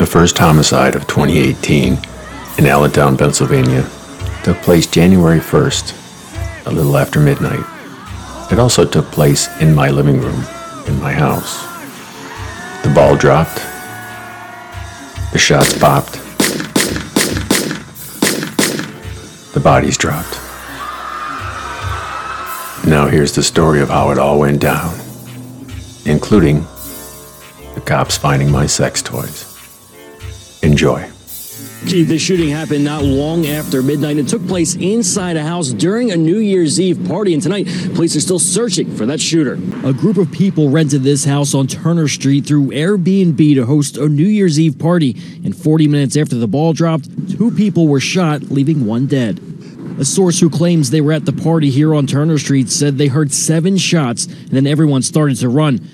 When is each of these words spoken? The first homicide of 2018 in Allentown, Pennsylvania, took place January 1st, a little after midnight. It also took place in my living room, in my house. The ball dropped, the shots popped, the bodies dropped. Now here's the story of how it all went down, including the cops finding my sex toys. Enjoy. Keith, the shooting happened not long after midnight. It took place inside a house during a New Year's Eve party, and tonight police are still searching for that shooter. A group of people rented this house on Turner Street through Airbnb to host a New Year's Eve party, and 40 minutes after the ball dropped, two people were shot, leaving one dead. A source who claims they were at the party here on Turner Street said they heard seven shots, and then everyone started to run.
The 0.00 0.06
first 0.06 0.38
homicide 0.38 0.96
of 0.96 1.06
2018 1.08 1.92
in 2.56 2.66
Allentown, 2.66 3.18
Pennsylvania, 3.18 3.86
took 4.42 4.56
place 4.62 4.86
January 4.86 5.40
1st, 5.40 6.64
a 6.66 6.70
little 6.70 6.96
after 6.96 7.20
midnight. 7.20 7.62
It 8.50 8.58
also 8.58 8.86
took 8.86 9.04
place 9.12 9.46
in 9.60 9.74
my 9.74 9.90
living 9.90 10.18
room, 10.18 10.42
in 10.86 10.98
my 10.98 11.12
house. 11.12 11.64
The 12.82 12.90
ball 12.94 13.14
dropped, 13.14 13.56
the 15.32 15.38
shots 15.38 15.78
popped, 15.78 16.14
the 19.52 19.60
bodies 19.62 19.98
dropped. 19.98 20.40
Now 22.86 23.06
here's 23.06 23.34
the 23.34 23.42
story 23.42 23.82
of 23.82 23.90
how 23.90 24.12
it 24.12 24.18
all 24.18 24.38
went 24.38 24.62
down, 24.62 24.98
including 26.06 26.62
the 27.74 27.82
cops 27.84 28.16
finding 28.16 28.50
my 28.50 28.64
sex 28.64 29.02
toys. 29.02 29.49
Enjoy. 30.80 31.10
Keith, 31.86 32.08
the 32.08 32.18
shooting 32.18 32.48
happened 32.48 32.82
not 32.82 33.04
long 33.04 33.46
after 33.46 33.82
midnight. 33.82 34.16
It 34.16 34.28
took 34.28 34.46
place 34.48 34.76
inside 34.76 35.36
a 35.36 35.42
house 35.42 35.72
during 35.72 36.10
a 36.10 36.16
New 36.16 36.38
Year's 36.38 36.80
Eve 36.80 37.06
party, 37.06 37.34
and 37.34 37.42
tonight 37.42 37.66
police 37.94 38.16
are 38.16 38.20
still 38.20 38.38
searching 38.38 38.96
for 38.96 39.04
that 39.04 39.20
shooter. 39.20 39.58
A 39.84 39.92
group 39.92 40.16
of 40.16 40.32
people 40.32 40.70
rented 40.70 41.02
this 41.02 41.26
house 41.26 41.52
on 41.52 41.66
Turner 41.66 42.08
Street 42.08 42.46
through 42.46 42.68
Airbnb 42.68 43.56
to 43.56 43.66
host 43.66 43.98
a 43.98 44.08
New 44.08 44.26
Year's 44.26 44.58
Eve 44.58 44.78
party, 44.78 45.14
and 45.44 45.54
40 45.54 45.86
minutes 45.86 46.16
after 46.16 46.36
the 46.36 46.48
ball 46.48 46.72
dropped, 46.72 47.10
two 47.30 47.50
people 47.50 47.86
were 47.86 48.00
shot, 48.00 48.44
leaving 48.44 48.86
one 48.86 49.06
dead. 49.06 49.38
A 49.98 50.04
source 50.06 50.40
who 50.40 50.48
claims 50.48 50.88
they 50.88 51.02
were 51.02 51.12
at 51.12 51.26
the 51.26 51.32
party 51.34 51.68
here 51.68 51.94
on 51.94 52.06
Turner 52.06 52.38
Street 52.38 52.70
said 52.70 52.96
they 52.96 53.08
heard 53.08 53.32
seven 53.32 53.76
shots, 53.76 54.24
and 54.24 54.48
then 54.48 54.66
everyone 54.66 55.02
started 55.02 55.36
to 55.40 55.50
run. 55.50 55.86